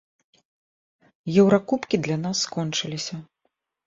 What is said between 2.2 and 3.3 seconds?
нас скончыліся.